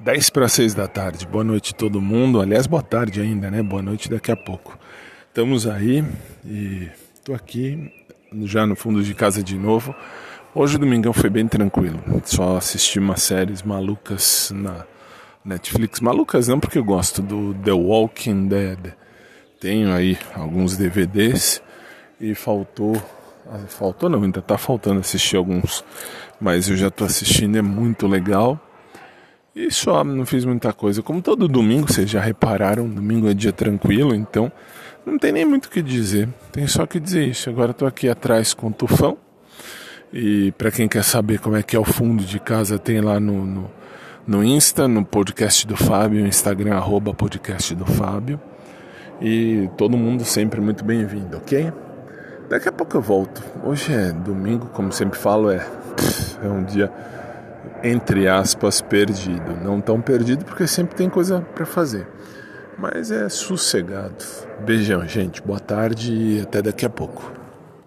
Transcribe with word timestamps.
10 0.00 0.30
para 0.30 0.48
6 0.48 0.72
da 0.72 0.88
tarde. 0.88 1.26
Boa 1.26 1.44
noite 1.44 1.74
todo 1.74 2.00
mundo. 2.00 2.40
Aliás, 2.40 2.66
boa 2.66 2.82
tarde 2.82 3.20
ainda, 3.20 3.50
né? 3.50 3.62
Boa 3.62 3.82
noite 3.82 4.08
daqui 4.08 4.32
a 4.32 4.36
pouco. 4.36 4.78
Estamos 5.28 5.66
aí 5.66 6.02
e 6.42 6.88
tô 7.22 7.34
aqui 7.34 7.92
já 8.44 8.66
no 8.66 8.74
fundo 8.74 9.02
de 9.02 9.12
casa 9.12 9.42
de 9.42 9.58
novo. 9.58 9.94
Hoje 10.54 10.76
o 10.76 10.78
domingão 10.78 11.12
foi 11.12 11.28
bem 11.28 11.46
tranquilo. 11.46 12.02
Só 12.24 12.56
assisti 12.56 12.98
umas 12.98 13.22
séries 13.22 13.62
malucas 13.62 14.50
na 14.54 14.86
Netflix. 15.44 16.00
Malucas 16.00 16.48
não 16.48 16.58
porque 16.58 16.78
eu 16.78 16.84
gosto 16.84 17.20
do 17.20 17.52
The 17.62 17.72
Walking 17.72 18.48
Dead. 18.48 18.94
Tenho 19.60 19.92
aí 19.92 20.16
alguns 20.34 20.78
DVDs 20.78 21.62
e 22.18 22.34
faltou 22.34 22.94
faltou 23.68 24.08
não, 24.08 24.22
ainda 24.22 24.40
tá 24.40 24.56
faltando 24.56 25.00
assistir 25.00 25.36
alguns, 25.36 25.84
mas 26.40 26.68
eu 26.68 26.76
já 26.76 26.88
tô 26.88 27.04
assistindo, 27.04 27.58
é 27.58 27.62
muito 27.62 28.06
legal. 28.06 28.58
E 29.54 29.70
só 29.70 30.04
não 30.04 30.24
fiz 30.24 30.44
muita 30.44 30.72
coisa. 30.72 31.02
Como 31.02 31.20
todo 31.20 31.48
domingo, 31.48 31.92
vocês 31.92 32.08
já 32.08 32.20
repararam, 32.20 32.88
domingo 32.88 33.28
é 33.28 33.34
dia 33.34 33.52
tranquilo, 33.52 34.14
então 34.14 34.50
não 35.04 35.18
tem 35.18 35.32
nem 35.32 35.44
muito 35.44 35.66
o 35.66 35.70
que 35.70 35.82
dizer. 35.82 36.28
Tem 36.52 36.66
só 36.66 36.86
que 36.86 37.00
dizer 37.00 37.26
isso. 37.26 37.50
Agora 37.50 37.72
estou 37.72 37.88
aqui 37.88 38.08
atrás 38.08 38.54
com 38.54 38.68
o 38.68 38.72
tufão. 38.72 39.18
E 40.12 40.52
para 40.52 40.70
quem 40.70 40.88
quer 40.88 41.04
saber 41.04 41.38
como 41.38 41.56
é 41.56 41.62
que 41.62 41.76
é 41.76 41.78
o 41.78 41.84
fundo 41.84 42.24
de 42.24 42.38
casa, 42.38 42.78
tem 42.78 43.00
lá 43.00 43.20
no, 43.20 43.44
no, 43.44 43.70
no 44.26 44.44
Insta, 44.44 44.88
no 44.88 45.04
podcast 45.04 45.66
do 45.66 45.76
Fábio, 45.76 46.26
Instagram, 46.26 46.74
arroba 46.74 47.14
podcast 47.14 47.74
do 47.74 47.86
Fábio. 47.86 48.40
E 49.20 49.68
todo 49.76 49.96
mundo 49.96 50.24
sempre 50.24 50.60
muito 50.60 50.84
bem-vindo, 50.84 51.36
ok? 51.36 51.72
Daqui 52.48 52.68
a 52.68 52.72
pouco 52.72 52.96
eu 52.96 53.00
volto. 53.00 53.42
Hoje 53.64 53.92
é 53.92 54.12
domingo, 54.12 54.66
como 54.66 54.92
sempre 54.92 55.18
falo, 55.18 55.50
é, 55.50 55.64
é 56.42 56.48
um 56.48 56.64
dia 56.64 56.90
entre 57.82 58.28
aspas, 58.28 58.80
perdido. 58.80 59.56
Não 59.62 59.80
tão 59.80 60.00
perdido 60.00 60.44
porque 60.44 60.66
sempre 60.66 60.94
tem 60.94 61.08
coisa 61.08 61.40
para 61.54 61.66
fazer. 61.66 62.06
Mas 62.78 63.10
é 63.10 63.28
sossegado. 63.28 64.24
Beijão, 64.64 65.06
gente. 65.06 65.42
Boa 65.42 65.60
tarde 65.60 66.12
e 66.12 66.40
até 66.40 66.62
daqui 66.62 66.86
a 66.86 66.90
pouco. 66.90 67.32